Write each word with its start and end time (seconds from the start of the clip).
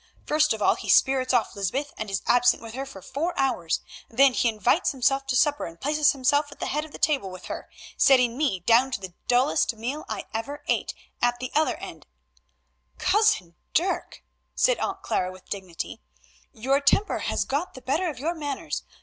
First 0.25 0.51
of 0.51 0.63
all 0.63 0.73
he 0.73 0.89
spirits 0.89 1.31
off 1.31 1.55
Lysbeth 1.55 1.93
and 1.95 2.09
is 2.09 2.23
absent 2.25 2.59
with 2.63 2.73
her 2.73 2.87
for 2.87 3.03
four 3.03 3.37
hours; 3.37 3.81
then 4.09 4.33
he 4.33 4.49
invites 4.49 4.93
himself 4.93 5.27
to 5.27 5.35
supper 5.35 5.65
and 5.67 5.79
places 5.79 6.11
himself 6.13 6.51
at 6.51 6.59
the 6.59 6.65
head 6.65 6.83
of 6.83 6.91
the 6.91 6.97
table 6.97 7.29
with 7.29 7.45
her, 7.45 7.69
setting 7.97 8.35
me 8.35 8.61
down 8.61 8.89
to 8.89 8.99
the 8.99 9.13
dullest 9.27 9.75
meal 9.75 10.03
I 10.09 10.25
ever 10.33 10.63
ate 10.67 10.95
at 11.21 11.37
the 11.37 11.51
other 11.53 11.75
end——" 11.75 12.07
"Cousin 12.97 13.53
Dirk," 13.75 14.23
said 14.55 14.79
Aunt 14.79 15.03
Clara 15.03 15.31
with 15.31 15.47
dignity, 15.51 16.01
"your 16.51 16.81
temper 16.81 17.19
has 17.19 17.45
got 17.45 17.75
the 17.75 17.81
better 17.83 18.09
of 18.09 18.17
your 18.17 18.33
manners. 18.33 18.81